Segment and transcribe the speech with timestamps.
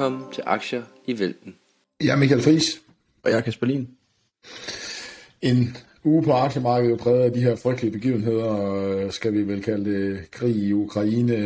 [0.00, 1.54] Velkommen til Aktier i Vælten.
[2.00, 2.80] Jeg er Michael Friis.
[3.22, 3.88] Og jeg er Kasper Lien.
[5.42, 10.30] En uge på aktiemarkedet præget af de her frygtelige begivenheder, skal vi vel kalde det
[10.30, 11.36] krig i Ukraine.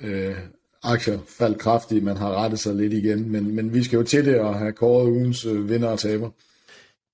[0.00, 0.34] Øh,
[0.82, 4.24] aktier faldt kraftigt, man har rettet sig lidt igen, men, men vi skal jo til
[4.24, 6.30] det og have kåret ugens øh, vinder og taber.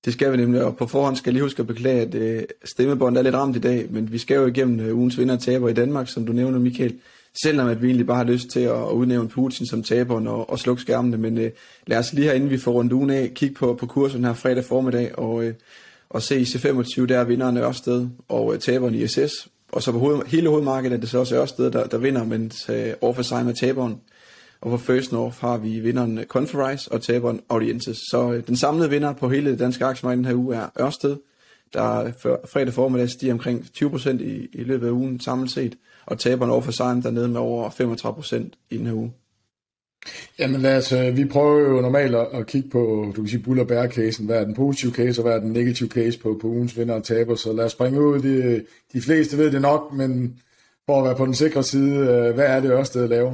[0.05, 2.43] Det skal vi nemlig, og på forhånd skal jeg lige huske at beklage, at øh,
[2.65, 5.41] stemmebåndet er lidt ramt i dag, men vi skal jo igennem øh, ugens vinder og
[5.41, 6.99] taber i Danmark, som du nævner, Michael.
[7.43, 10.59] Selvom at vi egentlig bare har lyst til at udnævne Putin som taberen og, og
[10.59, 11.51] slukke skærmene, men øh,
[11.87, 14.33] lad os lige her, inden vi får rundt ugen af, kigge på, på kursen her
[14.33, 15.53] fredag formiddag, og, øh,
[16.09, 19.47] og se i C25, der er vinderen Ørsted og øh, taberen i SS.
[19.71, 22.69] Og så på hoved, hele hovedmarkedet er det så også Ørsted, der, der vinder, mens
[22.69, 24.01] øh, Orfa sig med taberen.
[24.61, 27.97] Og på First North har vi vinderen øh, Conferrise og taberen Audiences.
[27.97, 31.17] Så øh, den samlede vinder på hele det danske aktiemarked den her uge er Ørsted,
[31.73, 32.11] der
[32.51, 36.61] fredag formiddag stiger omkring 20% i, i løbet af ugen samlet set, og taberne over
[36.61, 39.13] for sejren dernede med over 35% i den her uge.
[40.39, 43.43] Jamen lad os, øh, vi prøver jo normalt at, at kigge på, du kan sige,
[43.43, 46.19] bull og bear casen, hvad er den positive case, og hvad er den negative case
[46.19, 49.51] på, på ugens vinder og taber, så lad os springe ud, de, de fleste ved
[49.51, 50.39] det nok, men
[50.91, 53.33] for at være på den sikre side, øh, hvad er det Ørsted laver?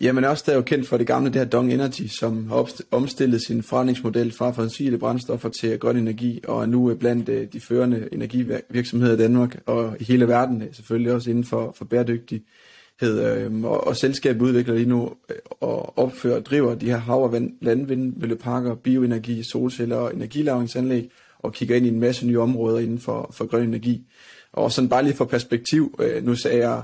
[0.00, 3.42] Jamen Ørsted er jo kendt for det gamle, det her Dong Energy, som har omstillet
[3.46, 7.60] sin forretningsmodel fra fossile brændstoffer til grøn energi, og er nu øh, blandt øh, de
[7.60, 12.44] førende energivirksomheder i Danmark og i hele verden, selvfølgelig også inden for, for bæredygtighed.
[13.02, 15.10] Øhm, og, og selskabet udvikler lige nu
[15.60, 21.76] og opfører og driver de her hav- og landvindmølleparker, bioenergi, solceller og energilavningsanlæg, og kigger
[21.76, 24.06] ind i en masse nye områder inden for, for grøn energi.
[24.52, 26.82] Og sådan bare lige for perspektiv, øh, nu sagde jeg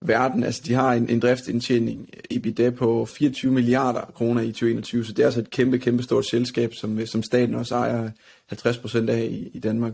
[0.00, 5.12] verden, altså de har en, en driftsindtjening EBITDA på 24 milliarder kroner i 2021, så
[5.12, 8.10] det er altså et kæmpe, kæmpe stort selskab, som, øh, som staten også ejer
[8.48, 9.92] 50 procent af i, i Danmark.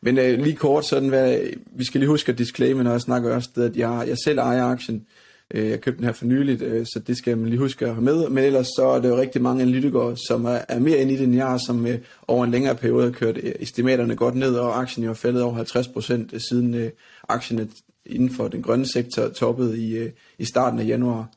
[0.00, 3.34] Men øh, lige kort sådan, hvad, vi skal lige huske at disclaimer, når jeg snakker
[3.34, 4.96] også, at jeg, jeg selv ejer aktien.
[4.96, 7.86] Øh, Øh, jeg købte den her for nyligt, øh, så det skal man lige huske
[7.86, 8.28] at have med.
[8.28, 11.16] Men ellers så er der jo rigtig mange analytikere, som er, er mere inde i
[11.16, 14.54] det end jeg, som øh, over en længere periode har kørt øh, estimaterne godt ned,
[14.54, 16.90] og aktien jo er faldet over 50 procent øh, siden øh,
[17.28, 17.70] aktien
[18.06, 21.28] inden for den grønne sektor toppede i, øh, i starten af januar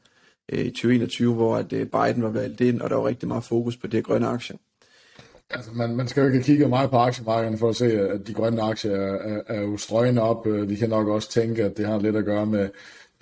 [0.51, 3.77] øh, 2021, hvor at øh, Biden var valgt ind, og der var rigtig meget fokus
[3.77, 4.57] på det grønne aktier.
[5.51, 8.33] Altså, man, man skal jo ikke kigge meget på aktiemarkederne for at se, at de
[8.33, 10.47] grønne aktier er, er, er jo strøgende op.
[10.47, 12.69] Øh, vi kan nok også tænke, at det har lidt at gøre med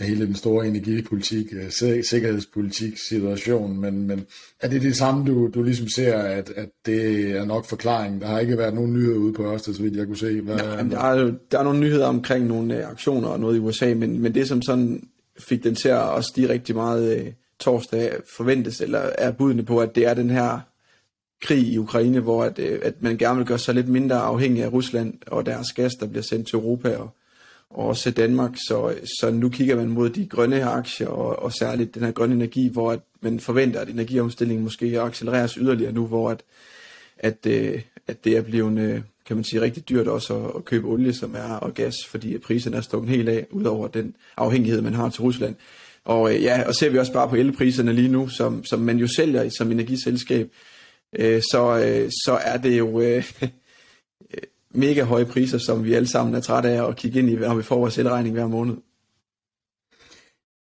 [0.06, 4.26] hele den store energipolitik, øh, sikkerhedspolitik situation, men, men
[4.62, 8.22] er det det samme, du, du ligesom ser, at, at det er nok forklaringen?
[8.22, 10.42] Der har ikke været nogen nyheder ude på Ørsted, så vidt jeg kunne se.
[10.42, 13.60] Hvad, ja, der, er, der er nogle nyheder omkring nogle øh, aktioner og noget i
[13.60, 15.08] USA, men, men det som sådan
[15.40, 19.96] fik den til at stige rigtig meget øh, torsdag forventes, eller er budene på, at
[19.96, 20.60] det er den her
[21.42, 24.64] krig i Ukraine, hvor at, øh, at man gerne vil gøre sig lidt mindre afhængig
[24.64, 27.17] af Rusland og deres gas, der bliver sendt til Europa og
[27.78, 28.56] også Danmark.
[28.68, 32.36] Så, så nu kigger man mod de grønne aktier, og, og særligt den her grønne
[32.36, 36.44] energi, hvor at man forventer, at energiomstillingen måske accelereres yderligere nu, hvor at,
[37.18, 40.66] at, øh, at det er blevet, øh, kan man sige, rigtig dyrt også at, at
[40.66, 44.82] købe olie, som er, og gas, fordi priserne er stukket helt af, udover den afhængighed,
[44.82, 45.56] man har til Rusland.
[46.06, 48.98] Og øh, ja, og ser vi også bare på elpriserne lige nu, som, som man
[48.98, 50.52] jo sælger som energiselskab,
[51.20, 53.32] øh, så, øh, så er det jo øh,
[54.78, 57.56] mega høje priser, som vi alle sammen er trætte af at kigge ind i, når
[57.56, 58.76] vi får vores elregning hver måned.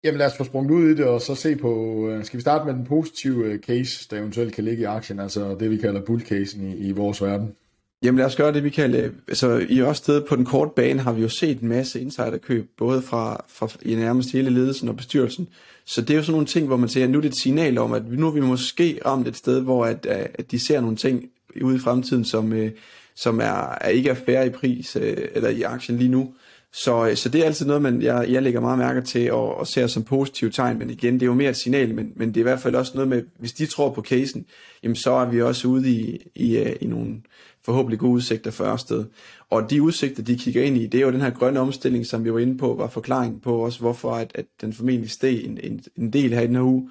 [0.03, 2.41] Jamen lad os få sprunget ud i det, og så se på, øh, skal vi
[2.41, 5.77] starte med den positive øh, case, der eventuelt kan ligge i aktien, altså det vi
[5.77, 7.55] kalder bull-casen i, i vores verden?
[8.03, 10.99] Jamen lad os gøre det, vi kalder, altså i også sted på den korte bane
[10.99, 14.95] har vi jo set en masse insiderkøb, både fra, fra i nærmest hele ledelsen og
[14.95, 15.47] bestyrelsen.
[15.85, 17.37] Så det er jo sådan nogle ting, hvor man siger, at nu er det et
[17.37, 20.81] signal om, at nu er vi måske ramt et sted, hvor at, at de ser
[20.81, 21.29] nogle ting
[21.61, 22.71] ude i fremtiden, som, øh,
[23.15, 26.33] som er, er ikke er færre i pris øh, eller i aktien lige nu.
[26.73, 29.55] Så, øh, så det er altid noget, man, jeg, jeg lægger meget mærke til og,
[29.57, 32.29] og ser som positivt tegn, men igen, det er jo mere et signal, men, men
[32.29, 34.45] det er i hvert fald også noget med, hvis de tror på casen,
[34.83, 37.21] jamen så er vi også ude i, i, øh, i nogle
[37.65, 39.05] forhåbentlig gode udsigter for Ørsted.
[39.49, 42.25] Og de udsigter, de kigger ind i, det er jo den her grønne omstilling, som
[42.25, 45.59] vi var inde på, var forklaringen på også, hvorfor at, at den formentlig steg en,
[45.63, 46.89] en, en del her i den her uge.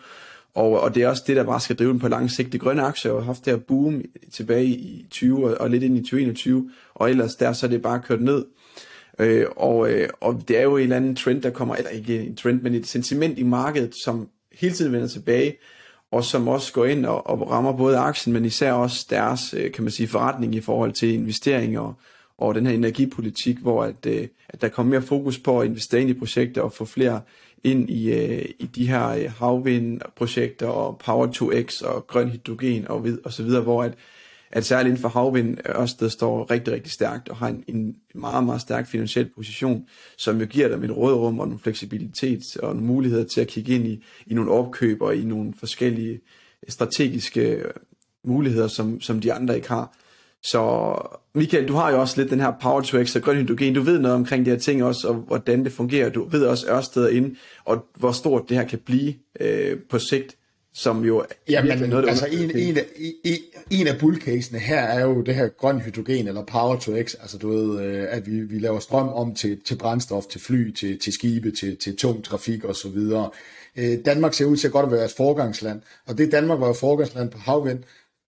[0.55, 2.53] Og, og det er også det, der bare skal drive den på lang sigt.
[2.53, 4.03] De grønne aktier har haft det her boom
[4.33, 7.83] tilbage i 20 og, og lidt ind i 2021, og ellers der så er det
[7.83, 8.45] bare kørt ned.
[9.19, 12.23] Øh, og, øh, og det er jo en eller anden trend, der kommer, eller ikke
[12.23, 15.57] en trend, men et sentiment i markedet, som hele tiden vender tilbage,
[16.11, 19.73] og som også går ind og, og rammer både aktien, men især også deres, øh,
[19.73, 21.95] kan man sige, forretning i forhold til investeringer
[22.39, 26.01] og den her energipolitik, hvor at, øh, at der kommer mere fokus på at investere
[26.01, 27.21] ind i projekter og få flere
[27.65, 32.89] ind i, øh, i de her øh, havvindprojekter og Power to X og grøn hydrogen
[32.89, 33.95] og, vid, og så videre, hvor at,
[34.51, 37.97] at særligt inden for havvind, øh, Ørsted står rigtig, rigtig stærkt og har en, en
[38.15, 39.87] meget, meget stærk finansiel position,
[40.17, 43.75] som jo giver dem et rådrum og en fleksibilitet og en mulighed til at kigge
[43.75, 46.21] ind i, i nogle opkøb og i nogle forskellige
[46.69, 47.71] strategiske øh,
[48.25, 49.97] muligheder, som, som de andre ikke har.
[50.43, 50.95] Så
[51.35, 53.75] Michael, du har jo også lidt den her power to X og grøn hydrogen.
[53.75, 56.09] Du ved noget omkring de her ting også, og hvordan det fungerer.
[56.09, 60.37] Du ved også Ørsted ind, og hvor stort det her kan blive øh, på sigt
[60.75, 62.87] som jo ja, men, noget, altså en, en, af,
[63.25, 63.37] en,
[63.71, 67.39] en af bullcasene her er jo det her grøn hydrogen, eller power to x, altså
[67.39, 70.99] du ved, øh, at vi, vi laver strøm om til, til brændstof, til fly, til,
[70.99, 72.99] til skibe, til, til tung trafik osv.
[73.77, 76.73] Øh, Danmark ser ud til at godt være et forgangsland, og det Danmark var jo
[76.73, 77.79] forgangsland på havvind,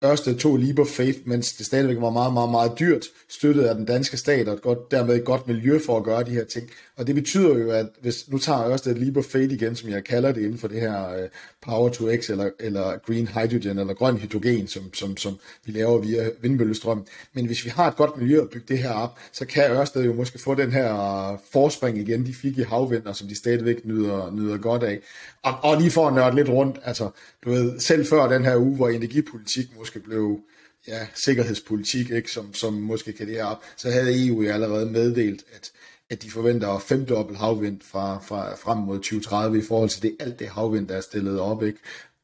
[0.04, 3.74] første to Leap of Faith, mens det stadigvæk var meget, meget, meget dyrt, støttet af
[3.74, 6.44] den danske stat, og et godt, dermed et godt miljø for at gøre de her
[6.44, 6.70] ting.
[6.96, 10.04] Og det betyder jo, at hvis nu tager Ørsted Leap of Faith igen, som jeg
[10.04, 11.28] kalder det inden for det her øh,
[11.62, 15.98] Power to X, eller, eller Green Hydrogen, eller grøn hydrogen, som, som, som vi laver
[15.98, 17.06] via vindmøllestrøm.
[17.32, 20.04] Men hvis vi har et godt miljø at bygge det her op, så kan Ørsted
[20.04, 20.92] jo måske få den her
[21.32, 25.00] øh, forspring igen, de fik i havvind, og som de stadigvæk nyder, nyder godt af.
[25.42, 27.10] Og, og lige for at nørde lidt rundt, altså,
[27.44, 30.41] du ved, selv før den her uge, hvor energipolitik måske blev
[30.88, 34.91] ja, sikkerhedspolitik, ikke, som, som måske kan det her op, så havde EU jo allerede
[34.91, 35.73] meddelt, at,
[36.11, 40.38] at de forventer femdobbelt havvind fra, fra, frem mod 2030 i forhold til det, alt
[40.38, 41.62] det havvind, der er stillet op.
[41.62, 41.79] Ikke?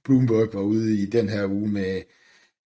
[0.04, 2.02] Bloomberg var ude i den her uge med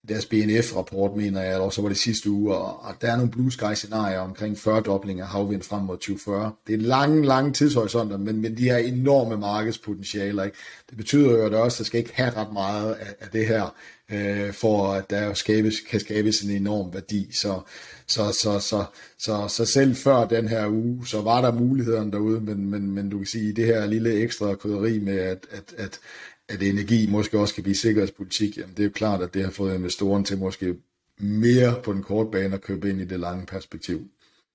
[0.08, 3.30] deres BNF-rapport, mener jeg, eller så var det sidste uge, og, og der er nogle
[3.30, 6.52] blue sky scenarier omkring 40 dobling af havvind frem mod 2040.
[6.66, 10.44] Det er lange, lange tidshorisonter, men, men de har enorme markedspotentialer.
[10.44, 10.56] Ikke?
[10.90, 13.74] Det betyder jo, at der også skal ikke have ret meget af, af det her,
[14.12, 17.32] øh, for at der skabes, kan skabes en enorm værdi.
[17.32, 17.60] Så,
[18.06, 18.84] så, så, så,
[19.18, 23.10] så, så selv før den her uge, så var der mulighederne derude, men, men, men
[23.10, 26.00] du kan sige, det her lille ekstra krydderi med, at, at, at,
[26.48, 29.50] at energi måske også kan blive sikkerhedspolitik, jamen det er jo klart, at det har
[29.50, 30.74] fået investoren til måske
[31.18, 34.02] mere på den korte bane at købe ind i det lange perspektiv.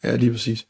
[0.04, 0.68] Ja, lige præcis.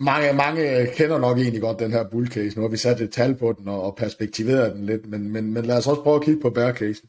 [0.00, 2.56] Mange, mange kender nok egentlig godt den her bull case.
[2.56, 5.64] Nu har vi sat et tal på den og, perspektiveret den lidt, men, men, men
[5.64, 7.02] lad os også prøve at kigge på bear case.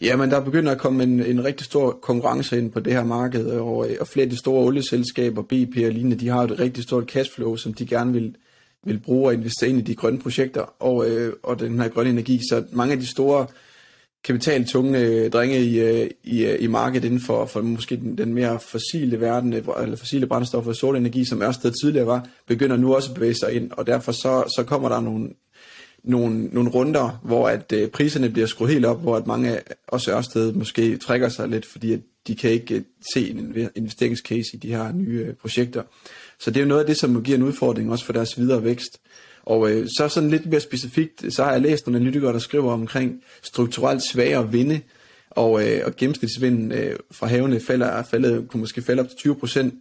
[0.00, 3.04] Ja, men der begynder at komme en, en rigtig stor konkurrence ind på det her
[3.04, 6.60] marked, og, øh, og flere af de store olieselskaber, BP og lignende, de har et
[6.60, 8.36] rigtig stort cashflow, som de gerne vil,
[8.84, 12.10] vil bruge og investere ind i de grønne projekter og, øh, og den her grønne
[12.10, 12.40] energi.
[12.50, 13.46] Så mange af de store
[14.24, 18.34] kapitaltunge øh, drenge i, øh, i, øh, i markedet inden for, for måske den, den
[18.34, 23.10] mere fossile verden, eller fossile brændstoffer og solenergi, som Ørsted tidligere var, begynder nu også
[23.10, 25.28] at bevæge sig ind, og derfor så, så kommer der nogle,
[26.04, 29.58] nogle, nogle runder, hvor at øh, priserne bliver skruet helt op, hvor at mange
[29.88, 32.82] også Ørsted måske trækker sig lidt, fordi at de kan ikke øh,
[33.14, 35.82] se en investeringscase i de her nye øh, projekter.
[36.38, 38.64] Så det er jo noget af det, som giver en udfordring også for deres videre
[38.64, 39.00] vækst.
[39.42, 42.72] Og øh, så sådan lidt mere specifikt, så har jeg læst nogle analytikere, der skriver
[42.72, 44.80] omkring strukturelt svagere vinde,
[45.30, 49.36] og, øh, og gennemsnitsvinden øh, fra havene falder, faldet, kunne måske falde op til 20
[49.36, 49.74] procent.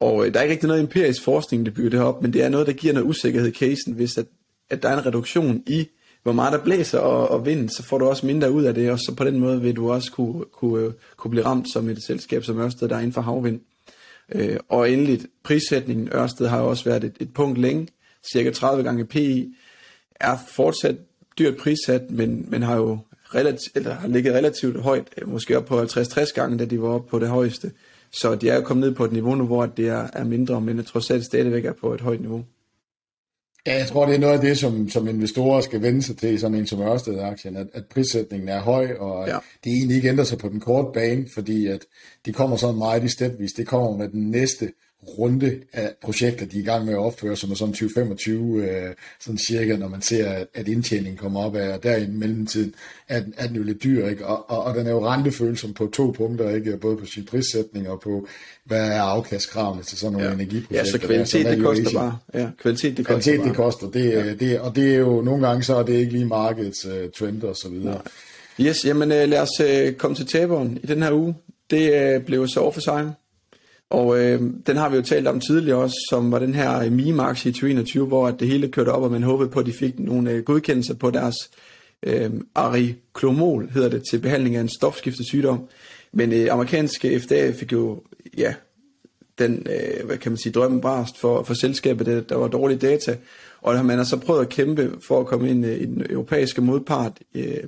[0.00, 2.32] Og øh, der er ikke rigtig noget empirisk forskning, der bygger det her op, men
[2.32, 4.26] det er noget, der giver noget usikkerhed i casen, hvis at,
[4.72, 5.88] at der er en reduktion i,
[6.22, 8.90] hvor meget der blæser og, og vind, så får du også mindre ud af det,
[8.90, 11.88] og så på den måde vil du også kunne, kunne, øh, kunne blive ramt som
[11.88, 13.60] et selskab som Ørsted, der er inden for havvind.
[14.34, 17.88] Øh, og endelig prissætningen, Ørsted har jo også været et, et punkt længe,
[18.32, 19.54] cirka 30 gange PI,
[20.20, 20.96] er fortsat
[21.38, 22.98] dyrt prissat, men, men har jo
[23.34, 26.88] relativt, eller har ligget relativt højt, øh, måske op på 50-60 gange, da de var
[26.88, 27.72] oppe på det højeste.
[28.12, 30.60] Så de er jo kommet ned på et niveau nu, hvor det er, er mindre,
[30.60, 32.44] men jeg tror selv stadigvæk er på et højt niveau.
[33.66, 36.40] Ja, jeg tror, det er noget af det, som, som investorer skal vende sig til,
[36.40, 39.38] sådan en som Ørsted-aktien, at, at prissætningen er høj, og ja.
[39.64, 41.80] det egentlig ikke ændrer sig på den korte bane, fordi at
[42.26, 43.52] det kommer sådan meget i stepvis.
[43.52, 44.72] Det kommer med den næste
[45.08, 48.94] runde af projekter, de er i gang med at opføre, som er sådan 2025, øh,
[49.20, 52.74] sådan cirka, når man ser, at, at indtjeningen kommer op af, og der i mellemtiden
[53.08, 54.26] er, den, er den jo lidt dyr, ikke?
[54.26, 56.76] Og, og, og den er jo rentefølsom på to punkter, ikke?
[56.76, 58.28] både på sin prissætning og på,
[58.64, 60.34] hvad er afkastkravene til sådan nogle ja.
[60.34, 60.76] energiprojekter.
[60.76, 62.18] Ja, så kvalitet, der, det koster bare.
[62.34, 63.90] Ja, kvalitet, det kvalitet, koster det koster.
[63.90, 64.34] Det, ja.
[64.34, 67.42] det, og det er jo nogle gange, så er det ikke lige markedets uh, trend
[67.42, 68.00] og så videre.
[68.58, 68.64] Ja.
[68.64, 71.34] Yes, jamen uh, lad os uh, komme til taberen i den her uge.
[71.70, 73.10] Det uh, blev så Officeheim,
[73.92, 76.92] og øh, den har vi jo talt om tidligere også, som var den her øh,
[76.92, 79.72] meme-aktie i 2021, hvor at det hele kørte op, og man håbede på, at de
[79.72, 81.36] fik nogle øh, godkendelser på deres
[82.02, 85.68] øh, ariklomol, hedder det, til behandling af en stofskiftesygdom.
[86.12, 88.02] Men øh, amerikanske FDA fik jo,
[88.38, 88.54] ja,
[89.38, 92.78] den, øh, hvad kan man sige, drømmen brast for, for selskabet, der, der var dårlige
[92.78, 93.16] data,
[93.62, 96.60] og man har så prøvet at kæmpe for at komme ind øh, i den europæiske
[96.60, 97.64] modpart, øh,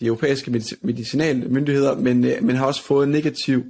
[0.00, 3.64] de europæiske medicinalmyndigheder, men, øh, men har også fået negativ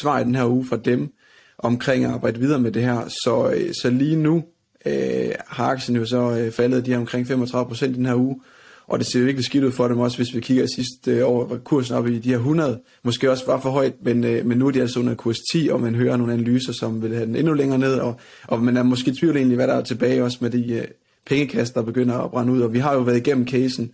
[0.00, 1.12] svar i den her uge fra dem,
[1.58, 3.08] omkring at arbejde videre med det her.
[3.08, 4.44] Så, øh, så lige nu
[4.86, 8.40] øh, har aktien jo så øh, faldet de her omkring 35% den her uge,
[8.88, 11.46] og det ser virkelig skidt ud for dem også, hvis vi kigger sidste øh, år,
[11.46, 14.58] var kursen op i de her 100, måske også var for højt, men, øh, men
[14.58, 17.26] nu er de altså under kurs 10, og man hører nogle analyser, som vil have
[17.26, 19.82] den endnu længere ned, og, og man er måske i tvivl egentlig, hvad der er
[19.82, 20.84] tilbage også med de øh,
[21.26, 23.92] pengekast, der begynder at brænde ud, og vi har jo været igennem casen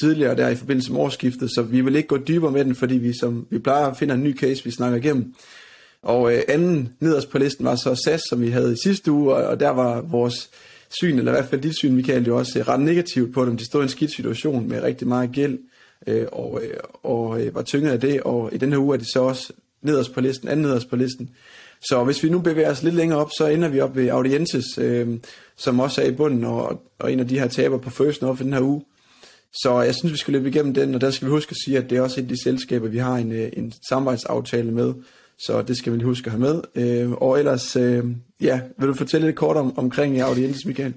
[0.00, 2.94] tidligere der i forbindelse med årsskiftet, så vi vil ikke gå dybere med den, fordi
[2.94, 5.34] vi, som, vi plejer at finde en ny case, vi snakker igennem.
[6.02, 9.34] Og øh, anden nederst på listen var så SAS, som vi havde i sidste uge,
[9.34, 10.50] og, og der var vores
[10.90, 13.56] syn, eller i hvert fald dit syn, Michael, jo også øh, ret negativt på dem.
[13.56, 15.58] De stod i en skidt situation med rigtig meget gæld,
[16.06, 18.98] øh, og, øh, og øh, var tynget af det, og i den her uge er
[18.98, 21.30] de så også nederst på listen, anden nederst på listen.
[21.88, 24.78] Så hvis vi nu bevæger os lidt længere op, så ender vi op ved Audientes,
[24.78, 25.08] øh,
[25.56, 28.40] som også er i bunden, og, og en af de her taber på First North
[28.40, 28.84] i den her uge.
[29.52, 31.78] Så jeg synes, vi skal løbe igennem den, og der skal vi huske at sige,
[31.78, 34.94] at det er også et af de selskaber, vi har en, øh, en samarbejdsaftale med,
[35.46, 36.62] så det skal man lige huske at have med.
[36.74, 38.04] Øh, og ellers, øh,
[38.40, 40.94] ja, vil du fortælle lidt kort om, omkring Audientes, Michael?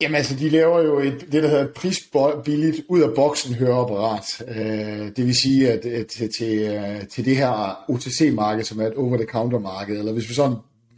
[0.00, 4.24] Jamen altså, de laver jo et, det, der hedder et prisbilligt ud af boksen høreapparat.
[4.48, 8.86] Øh, det vil sige, at, at til, til, øh, til det her OTC-marked, som er
[8.86, 10.56] et over-the-counter-marked, eller hvis vi sådan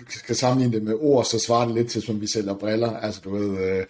[0.09, 2.97] skal sammenligne det med ord, så svarer det lidt til, som vi sælger briller.
[2.97, 3.85] Altså, du ved, øh,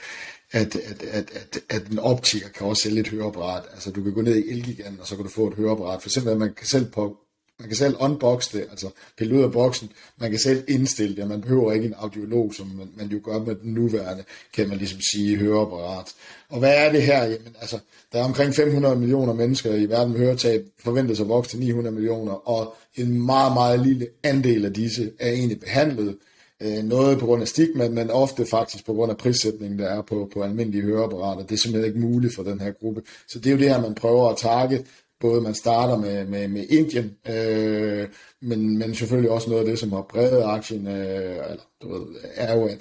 [0.53, 3.63] at, at, at, at, at en optiker kan også sælge et høreapparat.
[3.73, 6.03] Altså, du kan gå ned i Elgiganten, og så kan du få et høreapparat.
[6.03, 7.17] For eksempel, at man kan selv på
[7.65, 9.91] man kan selv unboxe det, altså pille ud af boksen.
[10.21, 13.39] Man kan selv indstille det, man behøver ikke en audiolog, som man, man jo gør
[13.39, 16.07] med den nuværende, kan man ligesom sige, høreapparat.
[16.49, 17.25] Og hvad er det her?
[17.25, 17.79] Jamen, altså,
[18.13, 21.95] der er omkring 500 millioner mennesker i verden med høretab, forventes at vokse til 900
[21.95, 26.17] millioner, og en meget, meget lille andel af disse er egentlig behandlet.
[26.63, 30.03] Øh, noget på grund af stigma, men ofte faktisk på grund af prissætningen, der er
[30.03, 31.43] på, på almindelige høreapparater.
[31.43, 33.03] Det er simpelthen ikke muligt for den her gruppe.
[33.29, 34.85] Så det er jo det her, man prøver at target
[35.25, 38.09] både man starter med, med, med Indien, øh,
[38.41, 42.07] men, men selvfølgelig også noget af det, som har brevet aktien, øh, eller, du ved,
[42.35, 42.79] er jo, at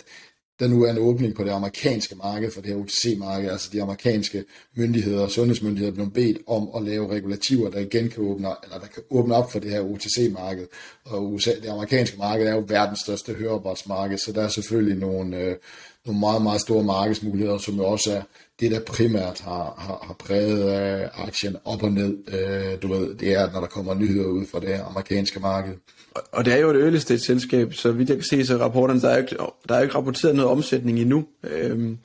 [0.59, 3.81] der nu er en åbning på det amerikanske marked, for det her OTC-marked, altså de
[3.81, 4.43] amerikanske
[4.75, 8.79] myndigheder og sundhedsmyndigheder er blevet bedt om at lave regulativer, der igen kan åbne, eller
[8.79, 10.67] der kan åbne op for det her OTC-marked.
[11.05, 15.37] Og USA, det amerikanske marked er jo verdens største høreapparatsmarked, så der er selvfølgelig nogle,
[15.37, 15.55] øh,
[16.05, 18.21] nogle meget, meget store markedsmuligheder, som jo også er
[18.59, 23.15] det, der primært har, har, har præget øh, aktien op og ned, øh, du ved,
[23.15, 25.73] det er, når der kommer nyheder ud fra det amerikanske marked.
[26.15, 28.57] Og og det er jo et early stage selskab, så vidt jeg kan se, så
[28.57, 29.35] rapporterne, der er jo ikke,
[29.69, 31.25] der er jo ikke rapporteret noget omsætning endnu.
[31.43, 31.97] Øhm,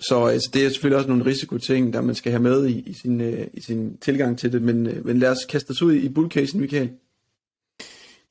[0.00, 2.92] så altså, det er selvfølgelig også nogle risikoting, der man skal have med i, i,
[3.02, 4.62] sin, øh, i sin tilgang til det.
[4.62, 6.90] Men, øh, men lad os kaste os ud i bullcasen, Michael.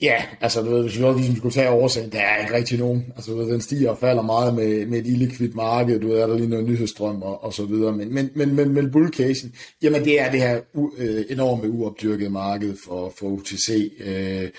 [0.01, 2.79] Ja, altså du ved, hvis vi også ligesom skulle tage oversagen, der er ikke rigtig
[2.79, 3.05] nogen.
[3.15, 6.17] Altså du ved, den stiger og falder meget med, med et illikvidt marked, du ved,
[6.17, 7.91] er der lige noget nyhedsstrøm og, og så videre.
[7.91, 12.29] Men, men, men, men, men bullcasen, jamen det er det her u, øh, enorme uopdyrkede
[12.29, 14.49] marked for, for UTC øh,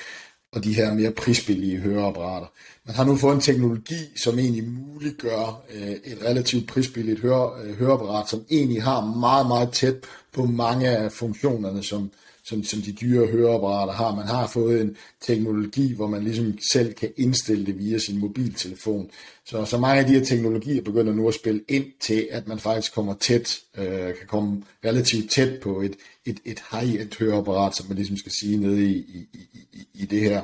[0.52, 2.46] og de her mere prisbillige høreapparater.
[2.86, 7.78] Man har nu fået en teknologi, som egentlig muliggør øh, et relativt prisbilligt høre, øh,
[7.78, 9.96] høreapparat, som egentlig har meget, meget tæt
[10.32, 12.10] på mange af funktionerne, som,
[12.46, 14.14] som, som de dyre høreapparater har.
[14.14, 19.10] Man har fået en teknologi, hvor man ligesom selv kan indstille det via sin mobiltelefon.
[19.46, 22.58] Så, så mange af de her teknologier begynder nu at spille ind til, at man
[22.58, 25.94] faktisk kommer tæt, øh, kan komme relativt tæt på et,
[26.26, 29.28] et, et high-end høreapparat, som man ligesom skal sige nede i, i,
[29.72, 30.42] i, i det her.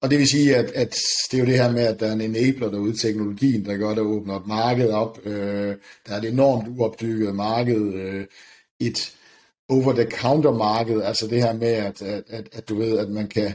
[0.00, 0.96] Og det vil sige, at, at
[1.30, 3.90] det er jo det her med, at der er en enabler derude, teknologien, der gør,
[3.90, 5.26] at der åbner et marked op.
[5.26, 7.94] Øh, der er et enormt uopdykket marked.
[7.94, 8.24] Øh,
[8.80, 9.14] et,
[9.68, 13.54] over-the-counter marked, altså det her med, at, at, at, at du ved, at man kan,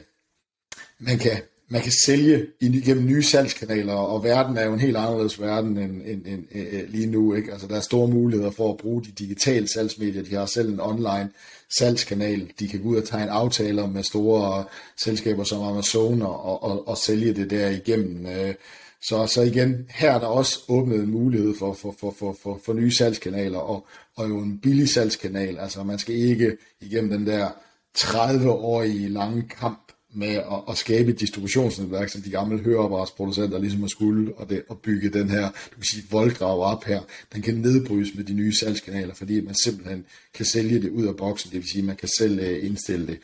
[0.99, 5.41] man kan, man kan sælge igennem nye salgskanaler, og verden er jo en helt anderledes
[5.41, 7.33] verden end, end, end, end lige nu.
[7.33, 7.51] Ikke?
[7.51, 10.23] Altså, der er store muligheder for at bruge de digitale salgsmedier.
[10.23, 11.29] De har selv en online
[11.77, 12.51] salgskanal.
[12.59, 14.63] De kan gå ud og tegne aftaler med store
[14.97, 18.25] selskaber som Amazon og, og, og sælge det der igennem.
[18.25, 18.53] Øh,
[19.01, 22.61] så, så igen, her er der også åbnet en mulighed for, for, for, for, for,
[22.65, 25.59] for nye salgskanaler, og, og jo en billig salgskanal.
[25.59, 27.49] Altså man skal ikke igennem den der
[27.97, 33.87] 30-årige lange kamp med at, at skabe et distributionsnetværk, som de gamle høreapparatsproducenter ligesom har
[33.87, 37.01] skulle, og, det, og bygge den her, du kan sige, voldgrav op her,
[37.33, 41.15] den kan nedbrydes med de nye salgskanaler, fordi man simpelthen kan sælge det ud af
[41.15, 43.19] boksen, det vil sige, man kan selv øh, indstille det.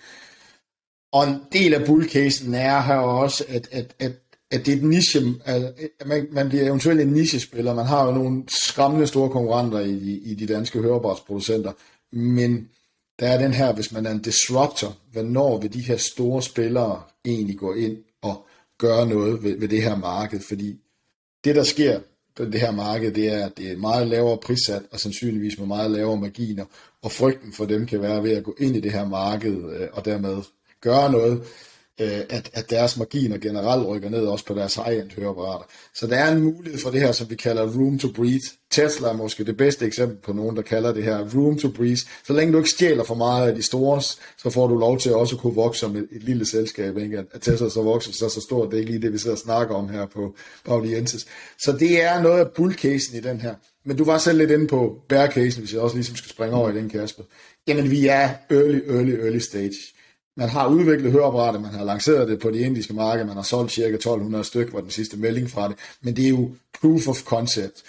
[1.11, 4.11] Og en del af bullcasen er her også, at, at, at
[4.53, 7.74] at det er et niche, at man, man bliver eventuelt en nichespiller.
[7.74, 11.72] Man har jo nogle skræmmende store konkurrenter i, i, de danske hørebaratsproducenter,
[12.12, 12.69] men
[13.19, 17.01] der er den her, hvis man er en disruptor, hvornår vil de her store spillere
[17.25, 18.45] egentlig gå ind og
[18.77, 20.79] gøre noget ved, ved det her marked, fordi
[21.43, 22.00] det, der sker
[22.36, 25.67] på det her marked, det er, at det er meget lavere prissat, og sandsynligvis med
[25.67, 26.65] meget lavere marginer,
[27.01, 29.88] og frygten for dem kan være ved at gå ind i det her marked, øh,
[29.91, 30.38] og dermed
[30.81, 31.43] gøre noget,
[32.01, 35.65] øh, at, at deres marginer generelt rykker ned også på deres high-end høreapparater.
[35.95, 38.50] Så der er en mulighed for det her, som vi kalder room to breathe.
[38.71, 42.01] Tesla er måske det bedste eksempel på nogen, der kalder det her room to breathe.
[42.27, 44.01] Så længe du ikke stjæler for meget af de store,
[44.38, 46.97] så får du lov til at også kunne vokse som et, et lille selskab.
[46.97, 47.23] Ikke?
[47.31, 49.41] At Tesla så vokser så så stort, det er ikke lige det, vi sidder og
[49.41, 50.35] snakker om her på,
[50.65, 51.25] Pauli Audiences.
[51.59, 53.55] Så det er noget af bullcasen i den her.
[53.85, 56.69] Men du var selv lidt inde på bearcasen, hvis jeg også ligesom skal springe over
[56.69, 57.23] i den, Kasper.
[57.67, 59.92] Jamen, vi er early, early, early stage.
[60.37, 63.71] Man har udviklet høreapparater, man har lanceret det på de indiske marked, man har solgt
[63.71, 67.23] cirka 1200 stykker, var den sidste melding fra det, men det er jo proof of
[67.23, 67.83] concept.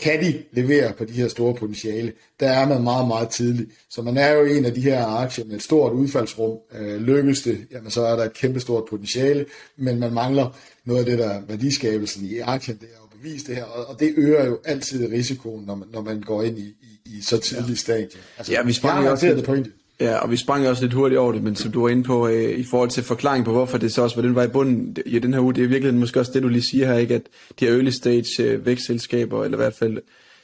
[0.00, 2.12] Kan de levere på de her store potentiale?
[2.40, 3.66] Der er man meget, meget tidlig.
[3.90, 6.58] Så man er jo en af de her aktier med et stort udfaldsrum.
[6.78, 11.00] Øh, lykkes det, jamen så er der et kæmpe stort potentiale, men man mangler noget
[11.00, 14.46] af det der værdiskabelsen i aktien, det er jo bevist det her, og det øger
[14.46, 17.74] jo altid risikoen, når man, når man går ind i, i, i så tidlig ja.
[17.74, 18.08] stadie.
[18.38, 19.54] Altså, ja, vi sprang jo også det på
[20.00, 22.28] Ja, og vi sprang også lidt hurtigt over det, men som du var inde på,
[22.28, 24.96] øh, i forhold til forklaring på, hvorfor det så også var den vej i bunden
[25.06, 27.14] i den her uge, det er virkelig måske også det, du lige siger her, ikke?
[27.14, 27.22] at
[27.60, 29.98] de her early stage øh, vækstselskaber, eller i hvert fald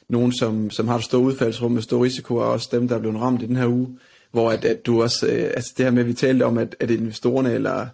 [0.09, 3.01] nogen, som, som har et stort udfaldsrum med stor risiko, er også dem, der er
[3.01, 3.99] blevet ramt i den her uge,
[4.31, 6.77] hvor at, at du også, øh, altså det her med, at vi talte om, at,
[6.81, 7.87] at investorerne, eller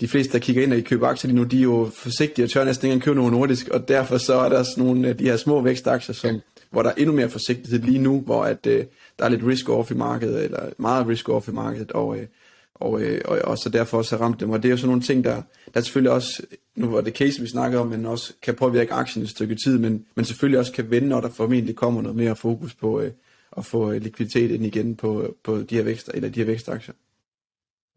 [0.00, 2.46] de fleste, der kigger ind og I køber aktier lige nu, de er jo forsigtige
[2.46, 5.08] og tør næsten ikke engang købe noget nordisk, og derfor så er der også nogle
[5.08, 6.40] af de her små vækstaktier, som,
[6.74, 8.84] hvor der er endnu mere forsigtighed lige nu, hvor at, øh,
[9.18, 12.26] der er lidt risk-off i markedet, eller meget risk-off i markedet, og, øh,
[12.74, 14.50] og, øh, og, og så derfor også har ramt dem.
[14.50, 15.42] Og det er jo sådan nogle ting, der,
[15.74, 16.42] der selvfølgelig også,
[16.76, 19.78] nu var det case, vi snakkede om, men også kan påvirke aktien et stykke tid,
[19.78, 23.10] men, men selvfølgelig også kan vende, når der formentlig kommer noget mere fokus på øh,
[23.56, 26.46] at få øh, likviditet ind igen på, øh, på de her vækster, eller de her
[26.46, 26.94] vækstaktier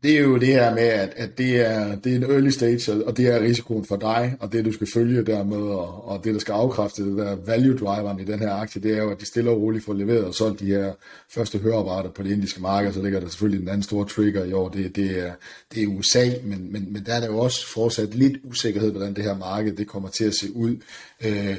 [0.04, 3.06] det er jo det her med, at, at det, er, det er en early stage,
[3.06, 6.34] og det er risikoen for dig, og det du skal følge dermed, og, og det
[6.34, 9.20] der skal afkræfte det der value driveren i den her aktie, det er jo, at
[9.20, 10.94] de stille og roligt får leveret og solgt de her
[11.30, 14.54] første høreapparater på det indiske marked, så ligger der selvfølgelig den anden store trigger i
[14.54, 15.34] år, det, det, er,
[15.74, 19.14] det er USA, men, men, men der er der jo også fortsat lidt usikkerhed, hvordan
[19.14, 20.76] det her marked det kommer til at se ud.
[21.26, 21.58] Øh,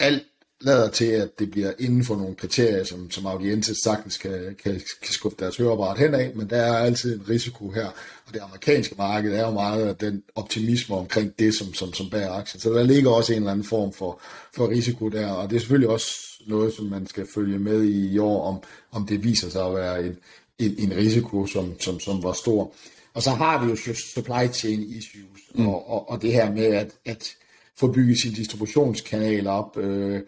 [0.00, 0.22] alt
[0.60, 4.80] lader til, at det bliver inden for nogle kriterier, som, som audienset sagtens kan, kan,
[5.02, 7.86] kan skubbe deres høreapparat henad, men der er altid en risiko her,
[8.26, 12.10] og det amerikanske marked er jo meget af den optimisme omkring det, som, som, som
[12.10, 12.60] bærer aktien.
[12.60, 14.20] Så der ligger også en eller anden form for,
[14.54, 16.14] for risiko der, og det er selvfølgelig også
[16.46, 18.62] noget, som man skal følge med i i år, om,
[18.92, 20.16] om det viser sig at være en,
[20.58, 22.72] en, en risiko, som, som, som var stor.
[23.14, 25.68] Og så har vi jo supply chain issues, mm.
[25.68, 27.34] og, og, og det her med at, at
[27.76, 30.20] få bygget sin distributionskanal op, øh,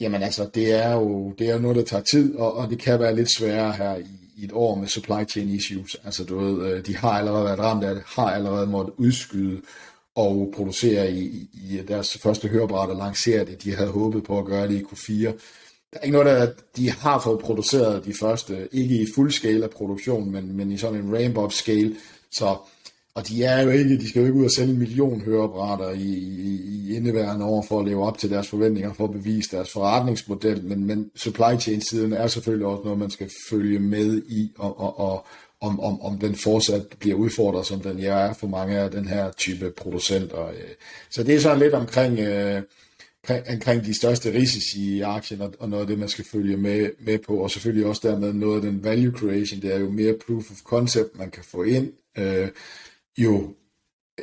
[0.00, 2.78] Jamen altså, det er jo det er jo noget, der tager tid, og, og det
[2.78, 4.06] kan være lidt sværere her i,
[4.36, 5.96] i et år med supply chain issues.
[6.04, 9.60] Altså, du ved, øh, de har allerede været ramt af det, har allerede måttet udskyde
[10.14, 13.62] og producere i, i deres første hørebræt og lancere det.
[13.62, 15.24] De havde håbet på at gøre det i Q4.
[15.92, 19.64] Der er ikke noget, der de har fået produceret de første, ikke i fuld scale
[19.64, 21.96] af produktion, men, men i sådan en ramp-up scale.
[22.32, 22.56] Så
[23.16, 25.90] og de er jo ikke, de skal jo ikke ud og sælge en million høreapparater
[25.90, 29.56] i, i, i indeværende år for at leve op til deres forventninger, for at bevise
[29.56, 34.22] deres forretningsmodel, men, men supply chain siden er selvfølgelig også noget, man skal følge med
[34.28, 35.26] i, og, og, og
[35.60, 39.32] om, om, om den fortsat bliver udfordret, som den er for mange af den her
[39.32, 40.50] type producenter.
[41.10, 42.62] Så det er sådan lidt omkring, øh,
[43.52, 47.18] omkring de største risici i aktien, og noget af det, man skal følge med, med
[47.18, 50.50] på, og selvfølgelig også dermed noget af den value creation, det er jo mere proof
[50.50, 52.48] of concept, man kan få ind, øh,
[53.18, 53.54] jo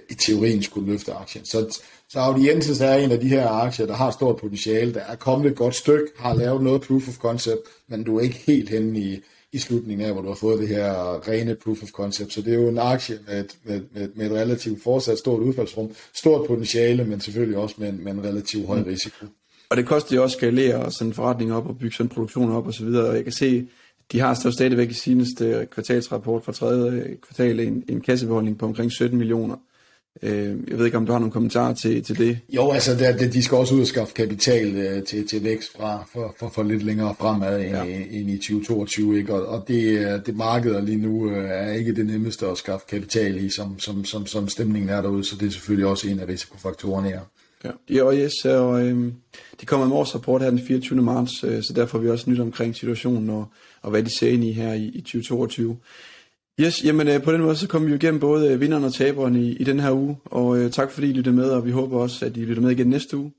[0.09, 1.45] i teorien skulle løfte aktien.
[1.45, 1.79] Så,
[2.09, 5.51] så Audiences er en af de her aktier, der har stort potentiale, der er kommet
[5.51, 8.99] et godt stykke, har lavet noget proof of concept, men du er ikke helt henne
[8.99, 9.19] i,
[9.51, 12.33] i slutningen af, hvor du har fået det her rene proof of concept.
[12.33, 15.41] Så det er jo en aktie med et, med, med, med et relativt fortsat stort
[15.41, 19.25] udfaldsrum, stort potentiale, men selvfølgelig også med en, med en relativt høj risiko.
[19.69, 22.09] Og det koster jo også at skalere sådan en forretning op og bygge sådan en
[22.09, 23.09] produktion op og så videre.
[23.09, 23.67] Og jeg kan se,
[24.11, 28.91] de har så stadigvæk i seneste kvartalsrapport fra tredje kvartal en, en kassebeholdning på omkring
[28.91, 29.55] 17 millioner.
[30.21, 32.39] Øh, jeg ved ikke, om du har nogle kommentarer til, til det?
[32.49, 36.07] Jo, altså det, de skal også ud og skaffe kapital øh, til, til vækst fra,
[36.13, 37.83] for, for, for lidt længere fremad ja.
[37.83, 39.17] end, end i 2022.
[39.17, 39.33] Ikke?
[39.33, 43.45] Og, og det, det markeder lige nu øh, er ikke det nemmeste at skaffe kapital
[43.45, 46.27] i, som, som, som, som stemningen er derude, så det er selvfølgelig også en af
[46.27, 47.15] risikofaktorerne her.
[47.15, 47.42] Ja,
[47.89, 49.13] ja og yes, og øh,
[49.61, 51.01] de kommer med årsrapport her den 24.
[51.01, 53.45] marts, øh, så derfor har vi også nyt omkring situationen og,
[53.81, 55.77] og hvad de ser ind i her i, i 2022.
[56.59, 58.93] Yes, jamen øh, på den måde så kommer vi jo igennem både øh, vinderen og
[58.93, 61.71] taberen i, i den her uge, og øh, tak fordi I lyttede med, og vi
[61.71, 63.31] håber også, at I lytter med igen næste uge.